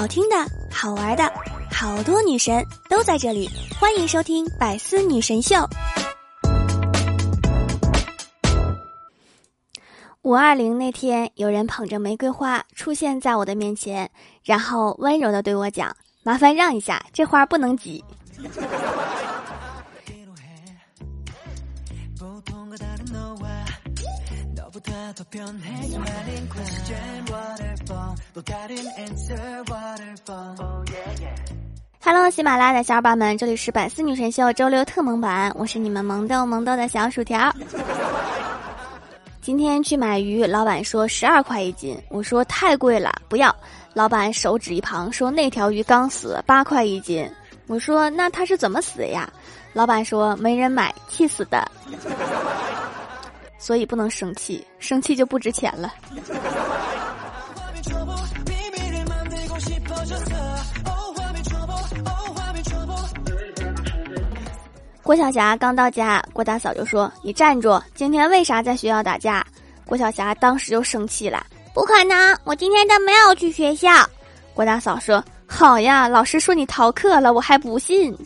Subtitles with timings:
[0.00, 0.36] 好听的、
[0.72, 1.30] 好玩的，
[1.70, 5.56] 好多女神都在这里，欢迎收听《百思女神秀》。
[10.22, 14.10] 五二零那天，有人捧着玫瑰花出现在我的面前，
[14.42, 15.94] 然后温柔的对我讲
[16.24, 18.02] ：“麻烦让一下，这花不能挤。”
[31.98, 37.52] 哈喽，喜马拉雅的小伙伴们，这里是百思女神秀周六特萌版，我是你们萌豆萌豆的小薯条。
[39.40, 43.54] 今天去买鱼，老板说十二块一斤，我说太贵了，不要。
[43.94, 47.28] 老板手指一旁说那条鱼刚死，八块一斤。
[47.66, 49.28] 我说那他是怎么死的呀？
[49.72, 51.68] 老板说没人买，气死的。
[53.58, 55.92] 所以不能生气，生气就不值钱了。
[65.10, 67.82] 郭晓霞刚到家，郭大嫂就说：“你站住！
[67.96, 69.44] 今天为啥在学校打架？”
[69.84, 71.44] 郭晓霞当时就生气了
[71.74, 73.90] ：“不可能，我今天都没有去学校。”
[74.54, 78.16] 郭大嫂说：“好呀，老师说你逃课了，我还不信。”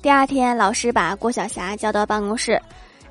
[0.00, 2.62] 第二天，老师把郭晓霞叫到办公室，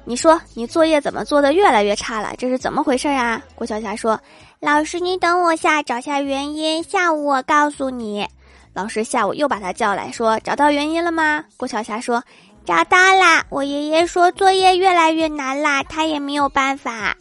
[0.05, 2.33] 你说你作业怎么做的越来越差了？
[2.37, 3.41] 这是怎么回事啊？
[3.55, 4.19] 郭晓霞说
[4.59, 8.27] ：“老师，你等我下找下原因，下午我告诉你。”
[8.73, 12.21] 老师下午又把他叫来说：“找到原因了吗？”郭晓霞说
[12.65, 17.15] ：“找到啦，我爷爷说作业越来越难啦，他也没有办法。”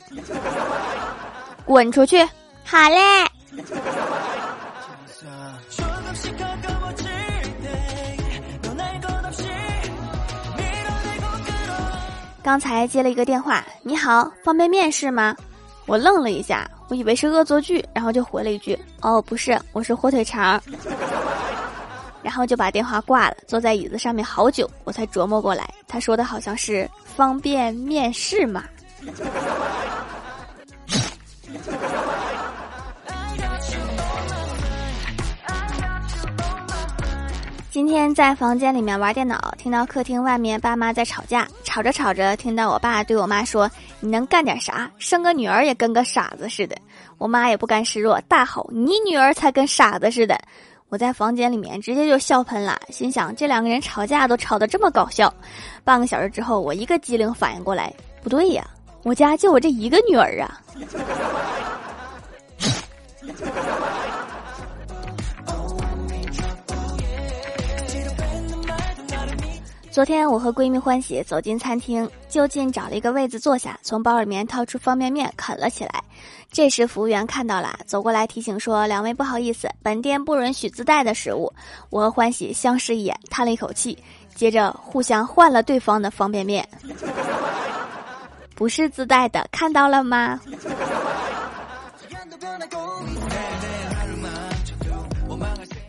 [1.64, 2.20] 滚出去！
[2.64, 2.97] 好嘞。
[12.43, 15.37] 刚才接了一个电话，你好，方便面是吗？
[15.87, 20.61] 我愣了一下，我以为是恶作剧，然后就回了一句：“哦，不是，我是火腿肠。
[22.22, 28.65] ”然后就把电话挂了，坐在椅子上面好久，我才琢磨过来，他说的好像是方便面试嘛。
[37.72, 44.91] 今天在房间里面玩电脑，听到客厅外面爸妈在吵架，吵着吵着，听到我爸对我妈说：“你能干点啥？
[44.99, 46.77] 生个女儿也跟个傻子似的。”
[47.16, 50.38] 我妈也不甘示弱，大吼：“你女儿才跟傻子似的！”
[50.91, 55.33] 我在房间里面直接就笑喷了，心想这两个人吵架都吵得这么搞笑。
[55.83, 57.91] 半个小时之后，我一个机灵反应过来，
[58.22, 58.62] 不对呀，
[59.03, 60.60] 我家就我这一个女儿啊。
[69.92, 76.03] 昨天我和闺蜜欢喜走进餐厅，就近找了一个位子坐下，从包里面掏出方便面啃了起来。
[76.50, 81.53] 这时服务员看到了，走过来提醒说：“两位不好意思，本店不允许自带的食物。”
[81.91, 84.03] 我和欢喜相视一眼，叹了一口气，
[84.34, 86.66] 接着互相换了对方的方便面。
[88.54, 90.41] 不是自带的，看到了吗？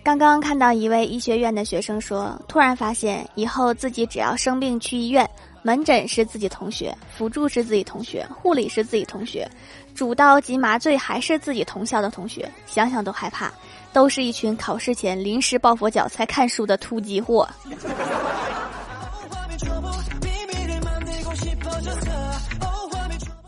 [0.03, 5.27] 刚刚看到一位医学院的学生说，突然发现以后自己只要生病去医院，
[5.61, 9.49] 门诊是自己同学，辅助是自己同学，护理是自己同学，
[9.95, 13.49] 主刀及麻醉还是自己同校的同学，想想都害怕，
[13.93, 17.47] 都是一群考试前临时抱佛脚才看书的突击货。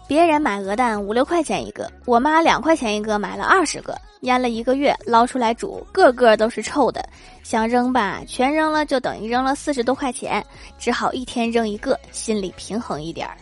[0.08, 7.08] 别人买鹅蛋五六块钱一个，我妈两块钱一个买了二十个，腌了一个月，捞出来煮，个个都是臭的。
[7.44, 10.46] 想扔吧，全扔了就等于扔了四十多块钱，
[10.78, 13.38] 只好一天扔一个，心里平衡一点儿。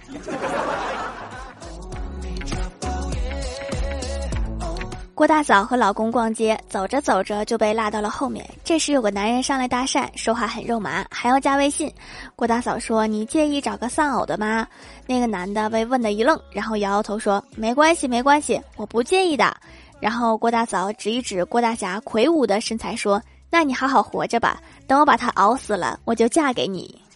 [5.15, 8.43] 郭大嫂和老公逛街，走着走着就被落到了后面。
[8.61, 11.89] 这时有个男人上来搭讪，说话很肉麻，还要加微信。
[12.35, 14.67] 郭大嫂说：“你介意找个丧偶的吗？”
[15.07, 19.55] 那个男的被问的一愣，然后摇摇头说：“没关系，没关系，我不介意的。”
[20.03, 27.01] 然后郭大嫂指一指郭大侠魁梧的身材说：“那你好好活着吧，等我把他熬死了，我就嫁给你。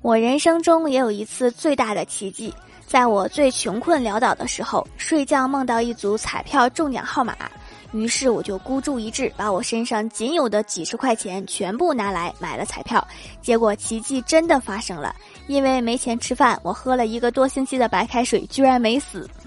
[0.00, 2.54] 我人生中也有一次最大的奇迹，
[2.86, 7.36] 在我最穷困潦倒的时候，睡觉梦到一组彩票中奖号码，
[7.92, 13.06] 于是我就孤注一掷，把我身上仅有的几十块钱全部拿来买了彩票，
[13.40, 15.14] 结果奇迹真的发生了，
[15.46, 19.28] 因为没钱吃饭，我喝了一个多星期的白开水，居然没死。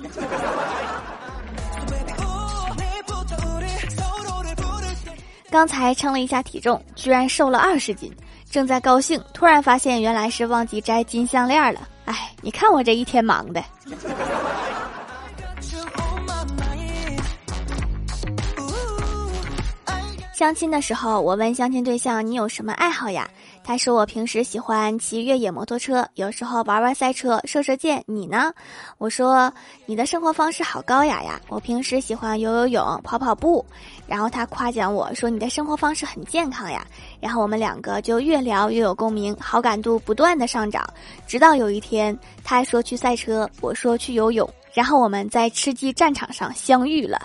[5.51, 8.15] 刚才称了一下体重，居然瘦了二十斤，
[8.49, 11.87] 正在高兴，突然发现原来是忘记摘金项链了。
[12.05, 13.63] 哎，你看我这一天忙的。
[20.39, 23.29] 相亲的时候，我问相亲对象你有什么爱好呀？
[23.61, 28.01] 他说我平时喜欢骑越野摩托车，有时候玩玩赛车、射射箭。
[28.07, 28.53] 你呢？
[28.99, 29.53] 我说
[29.85, 31.41] 你的生活方式好高雅呀。
[31.49, 33.65] 我平时喜欢游游泳、跑跑步。
[34.07, 36.87] 然后他夸奖我说你的生活方式很健康呀。
[37.19, 40.89] 然后我们两个就越聊越有共鸣，好感度不断的上涨。
[41.27, 47.19] 直到有一天，他说去赛车，我说去游泳，然后我们在吃鸡战场上相遇了。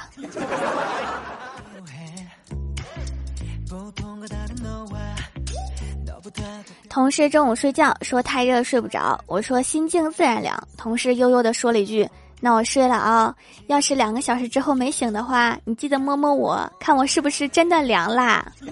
[6.94, 10.56] 同事中午睡觉说太热睡不着，我说心静自然凉。
[10.76, 12.08] 同事悠悠的说了一句
[12.40, 13.34] ：“那我睡了啊，
[13.66, 18.46] 要是两个小时之后没醒的话，你记得摸摸我，看我是不是真的凉啦。”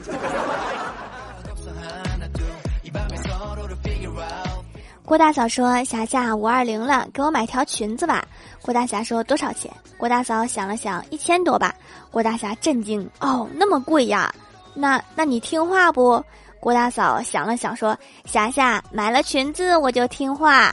[5.04, 8.24] 郭大嫂说：“霞霞五二零了，给我买条裙子吧。”
[8.62, 9.68] 郭大侠说：“多少钱？”
[9.98, 11.74] 郭大嫂想了想：“一千多吧。”
[12.12, 14.32] 郭大侠震惊：“哦，那么贵呀？
[14.74, 16.24] 那那你听话不？”
[16.62, 20.72] 郭大嫂想了想说：“霞霞买了裙子，我就听话。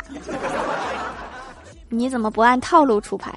[1.90, 3.34] 你怎么不按套路出牌？”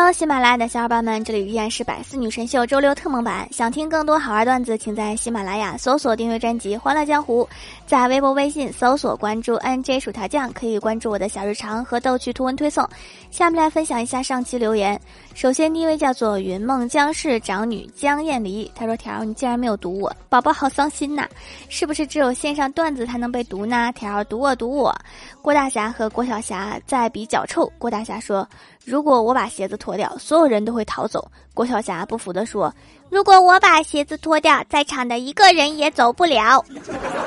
[0.00, 3.46] 嗨喜马拉雅的小伙伴们，这里依然是百思女神秀周六特蒙版。
[3.52, 7.42] 想听更多好玩段子，请在喜马拉雅搜索订阅专辑《欢乐江湖》，
[7.84, 12.88] 在微博、微信搜索关注 NJ 薯条酱，可以关注我的小日常和逗趣图文推送。
[13.32, 14.98] 下面来分享一下上期留言。
[15.34, 21.26] 首先，第一位叫做云梦江氏长女江艳离，她说：“条，你竟然没有读我，宝宝好伤心呐！
[21.68, 23.92] 是不是只有线上段子才能被读呢？
[23.96, 24.96] 条，读我，读我。”
[25.42, 27.70] 郭大侠和郭晓霞在比脚臭。
[27.78, 28.48] 郭大侠说。
[28.88, 31.30] 如果我把鞋子脱掉，所有人都会逃走。
[31.52, 32.74] 郭晓霞不服地说
[33.12, 36.64] ：“如果我把鞋子脱掉，在场的一个人也走不了。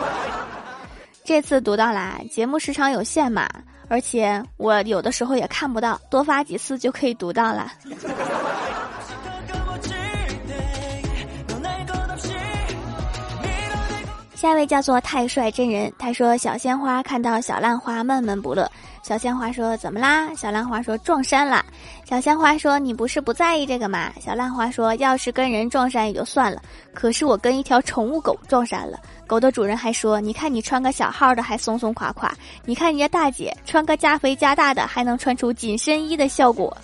[1.24, 3.48] ”这次读到啦，节目时长有限嘛，
[3.88, 7.72] 而且我有的时候也看不到，多发几次就可以读到了。
[14.34, 18.68] 下一位叫做太帅真人，他说：“小鲜花看到小浪花闷闷不乐。”
[19.03, 21.65] 小鲜花说：“怎么啦？”小浪花说：“撞衫了。”
[22.07, 26.62] 小鲜花说：“你不是不在意这个吗？”小浪花说：“要是跟人撞衫也就算了，
[26.94, 29.00] 可是我跟一条宠物狗撞衫了。
[29.25, 32.31] 狗的主人还说：‘你看你穿个小号的还松松垮垮，
[32.63, 36.75] 你看人家大姐穿个加肥加大的还能穿出紧身衣的效果。’”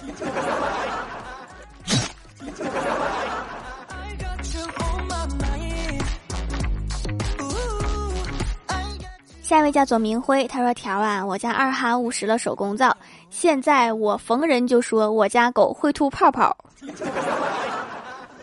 [9.47, 12.94] 下一位叫做明辉，他说：“条啊，我家二哈误食了手工皂，
[13.29, 16.53] 现在我逢人就说我家狗会吐泡泡，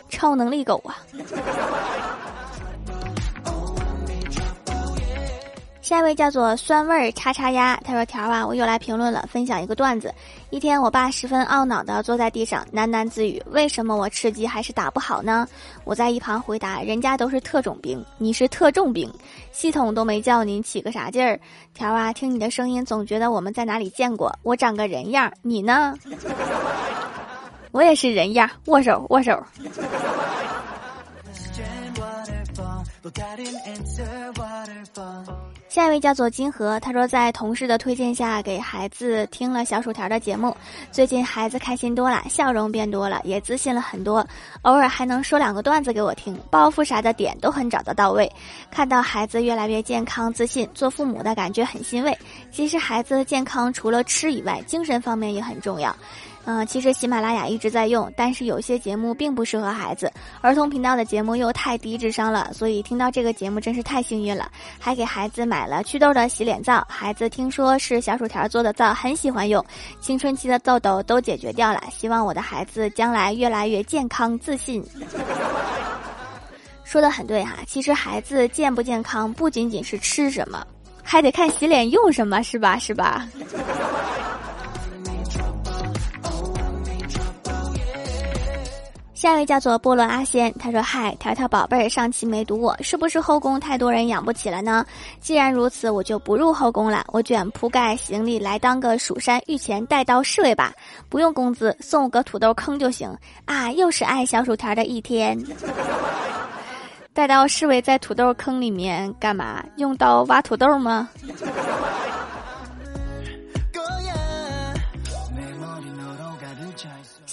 [0.08, 0.96] 超能力狗啊。”
[5.84, 10.10] 下一位叫做酸味儿叉叉鸭，他说：“条啊，我又来评论了，分享一个段子。
[10.48, 15.46] 一天，我爸十分懊恼的坐在地上喃喃自语：为什么我吃鸡还是打不好呢？
[15.84, 19.12] 我在一旁回答：人家都是特种兵，你是特重兵，
[19.52, 21.38] 系统都没叫你起个啥劲儿。
[21.74, 24.34] 条啊，听你的声音总觉得我们在哪里见过。
[24.42, 25.94] 我长个人样，你呢？
[27.72, 29.38] 我也是人样，握手握手。”
[35.74, 40.56] 下一位叫做金河，他说在同事的推荐下给孩子听了小薯条的节目，
[40.92, 44.24] 最近孩子开心多了，笑容变多了，也自信了很多，
[44.62, 48.30] 偶尔还能说两个段子给我听，包袱啥的点都很找得到位。
[48.70, 52.16] 看到孩子越来越健康自信，做父母的感觉很欣慰。
[52.52, 55.92] 其实孩子健康除了吃以外，精神方面也很重要。
[56.46, 69.64] 嗯，其实喜马拉雅一直在用，但是有些节目并不适合孩子，儿童频道的节目又太低智商了，所以听到这个节目真是太幸运了，还给孩子买了祛痘的洗脸皂，孩子听说是小薯条做的皂，很喜欢用，
[70.00, 74.84] 青春期的痘痘都解决掉了，希望我的孩子将来越来越健康自信。
[76.84, 80.62] 说的很对哈，其实孩子健不健康不仅仅是吃什么，
[81.02, 82.78] 还得看洗脸用什么，是吧？
[82.78, 83.26] 是吧？
[89.24, 94.84] 下一位叫做菠萝阿仙，他说：“嗨，条条宝贝儿，上期没读我，是不是后宫太多人养不起了呢？
[95.18, 100.74] 既然如此，我就不入后宫了，我卷铺盖行李来当个蜀山御前带刀侍卫吧，
[101.08, 103.16] 不用工资，送个土豆坑就行
[103.46, 103.72] 啊！
[103.72, 105.42] 又是爱小薯条的一天。
[107.14, 109.64] 带刀侍卫在土豆坑里面干嘛？
[109.78, 111.08] 用刀挖土豆吗？”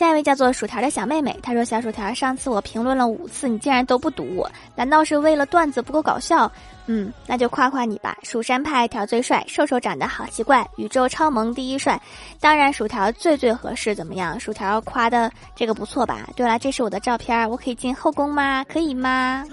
[0.02, 6.52] 下一位叫做薯条的小妹妹，她说：“小薯条，上次我评论了五次，你竟然都不读我，难道是为了段子不够搞笑？
[6.88, 8.18] 嗯，那就夸夸你吧。
[8.24, 12.02] 蜀山派条最帅，瘦瘦长得好奇怪，宇宙超萌第一帅，
[12.40, 13.94] 当然薯条最最合适。
[13.94, 14.40] 怎么样？
[14.40, 16.28] 薯条夸的这个不错吧？
[16.36, 18.66] 对了，这是我的照片，我可以进后宫吗？
[18.68, 19.46] 可以吗？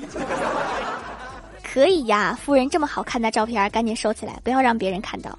[1.63, 5.39] 可以呀，夫人这么好看的照片，赶紧收起来，不要让别人看到。”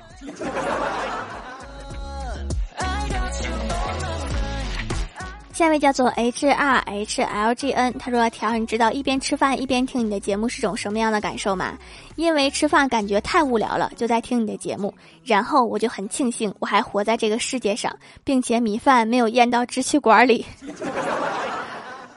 [5.60, 11.78] 下一位叫做 H R H L G N，他说：“条，你知道一边吃饭一边听你的节目是种什么样的感受吗？
[12.16, 20.46] 因为吃饭感觉太无聊了，就在听你的节目，然后我就很庆幸我还活在这个世界上，并且米饭没有咽到支气管里。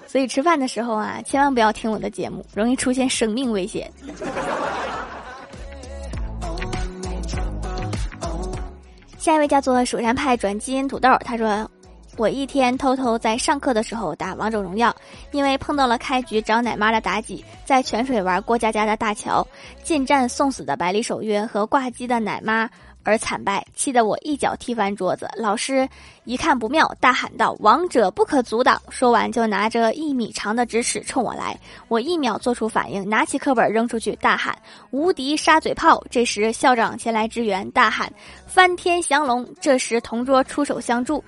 [0.06, 3.90] 所以吃饭的时候啊，千万不要听我的节目，容易出现生命危险。”
[9.18, 11.68] 下一位叫做蜀山派转基因土豆，他说。
[12.22, 14.94] 我一天偷偷在上课的时候打王者荣耀，
[15.32, 19.44] 因为碰到了开局找奶妈的妲己，在泉水玩过家家的大乔，
[19.82, 22.70] 近战送死的百里守约和挂机的奶妈
[23.02, 25.28] 而惨败，气得我一脚踢翻桌子。
[25.34, 25.88] 老师
[26.22, 34.56] 一看不妙，大喊道：“王者不可阻挡！”说完就拿着一米长的直尺冲我来，我一秒做出反应，拿起课本扔出去，大喊
[34.92, 38.08] ：“无敌沙嘴炮！”这时校长前来支援，大喊
[38.46, 41.20] ：“翻天降龙！”这时同桌出手相助。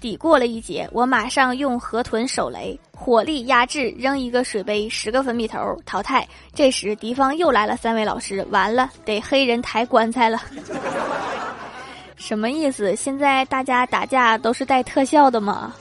[0.00, 6.26] 抵过了一劫，我马上用河豚手雷火力压制，扔一个水杯，十个粉笔头淘汰。
[6.54, 10.40] 这时敌方又来了三位老师，完了得黑人抬棺材了。
[12.16, 12.94] 什么意思？
[12.96, 15.74] 现在大家打架都是带特效的吗？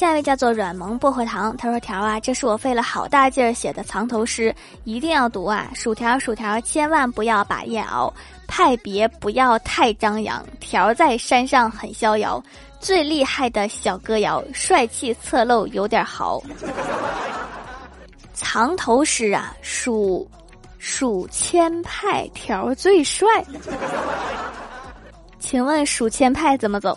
[0.00, 4.54] 下一位叫做软萌薄荷糖，他说：“条啊，这是我费了好大劲儿写的藏头诗，
[4.84, 5.70] 一定要读啊！
[5.74, 8.10] 薯条薯条，千万不要把夜熬，
[8.48, 10.42] 派别不要太张扬。
[10.58, 12.42] 条在山上很逍遥，
[12.80, 16.42] 最厉害的小歌谣，帅气侧漏有点豪。
[18.32, 20.26] 藏头诗啊，数
[20.78, 23.28] 数千派条最帅，
[25.38, 26.96] 请问数千派怎么走？”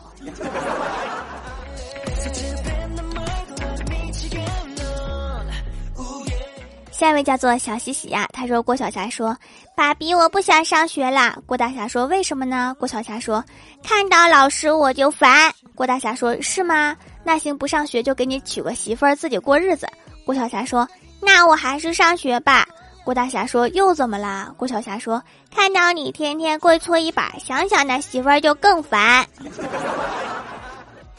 [7.03, 9.35] 下一位叫做小喜喜呀，他说郭晓霞说
[9.75, 13.43] ：“爸比，我不想上学啦。”郭大侠说：“为什么呢？”郭晓霞说
[13.83, 16.95] ：“看到老师我就烦。”郭大侠说：“是吗？
[17.25, 19.85] 那行不上学就给你娶个媳妇儿自己过日子。”
[20.25, 20.87] 郭晓霞说
[21.21, 22.65] ：“那我还是上学吧。”
[23.03, 25.21] 郭大侠说：“又怎么啦？”郭晓霞说
[25.53, 29.27] ：“看到你天天跪搓衣板，想想那媳妇儿就更烦。”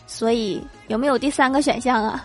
[0.08, 2.24] 所以有没有第三个选项啊？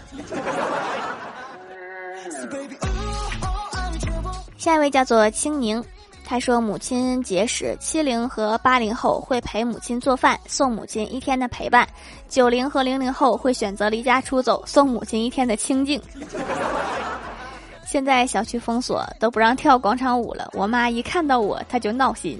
[4.59, 5.81] 下一位叫做青宁，
[6.25, 11.87] 他说母亲节时，七零和八零后会陪母亲做饭，送母亲一天的陪伴；
[12.27, 15.99] 九零和零零后会选择离家出走，送母亲一天的清静。
[17.87, 20.49] 现在小区封锁，都不让跳广场舞了。
[20.51, 22.37] 我妈一看到我，她就闹心。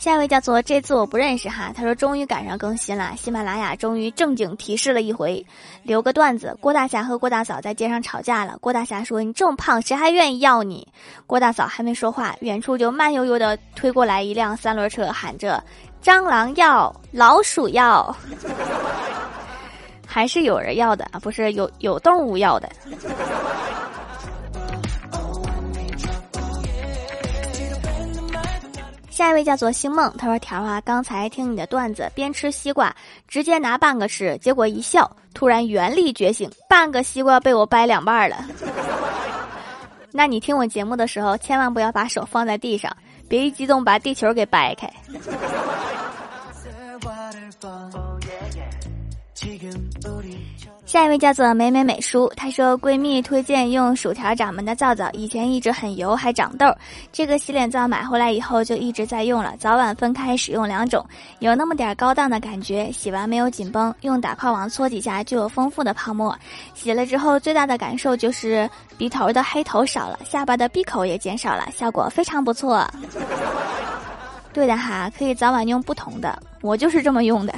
[0.00, 5.44] 下一位叫做这次我不认识哈，他说终于赶上更新了，喜马拉雅终于正经提示了一回，
[5.82, 6.56] 留个段子。
[6.58, 10.88] 郭大侠和郭大嫂在街上吵架了，郭大侠说：“你这么胖，谁还愿意要你？”
[11.28, 15.62] 郭大嫂还没说话，远处就慢悠悠的推过来一辆三轮车，喊着
[16.02, 18.16] ：“蟑螂要，老鼠要，
[20.08, 21.20] 还是有人要的啊？
[21.20, 22.66] 不是有有动物要的。”
[29.20, 32.90] 下一位叫做星梦，他说：“条啊，刚才听你的段子，边吃西瓜，
[33.28, 38.38] 直接拿半个吃，结果一笑，突然原力觉醒，半个西瓜被我掰两半了。
[40.10, 42.90] 那你听我节目的时候，千万不要把手放在地上，
[43.28, 44.90] 别一激动把地球给掰开。”
[50.90, 56.66] 下一位叫做美美美叔，她说闺蜜推荐用薯条掌门的皂皂，以前一直很油还长痘，
[57.12, 61.06] 这个洗脸皂买回来以后就一直在用了，早晚分开使用两种，
[61.38, 66.36] 有那么点高档的感觉，洗完没有紧绷，用打泡网搓几下就有丰富的泡沫，
[66.74, 68.68] 洗了之后最大的感受就是
[68.98, 72.84] 鼻头的黑头少了，下巴的闭口也减少了，效果非常不错。
[74.52, 77.54] 对的哈，可以早晚用不同的，我就是这么用的。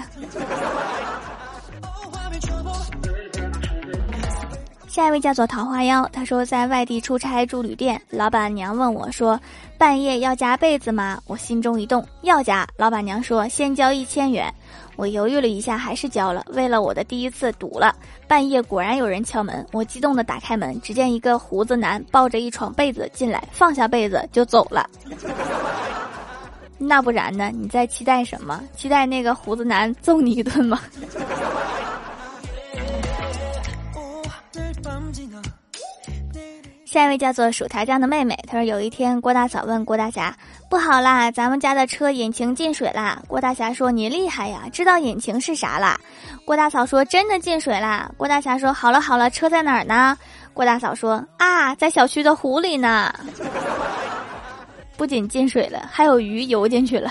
[4.93, 9.41] 下一位叫做桃花妖，他说在外地出差住旅店，老板娘问我说
[9.79, 12.69] ：“半夜要加被子吗？”我心中一动，要加。
[12.77, 14.53] 老板娘说：“先交一千元。”
[14.97, 16.45] 我犹豫了一下，还是交了。
[16.51, 17.97] 为了我的第一次，赌了。
[18.29, 24.87] 半夜果然有人敲门，我激动的打开门，只见一个胡子男抱着一床被子进来，放下被子就走了。
[26.77, 27.51] 那不然呢？
[27.55, 28.63] 你在期待什么？
[28.77, 30.79] 期待那个胡子男揍你一顿吗？
[36.93, 40.37] 下一位叫做薯条酱的妹妹，她说有一天郭大嫂问郭大侠
[40.69, 45.99] ：“不好啦，咱们家的车引擎进水啦。”郭大侠说：“你厉害呀，知道引擎是啥啦？”
[46.45, 50.15] 郭大嫂说：“真的进水啦。”郭大侠说：“好了好了，车在哪儿呢？”
[50.53, 53.11] 郭大嫂说：“啊，在小区的湖里呢。”
[54.99, 57.11] 不仅进水了，还有鱼游进去了。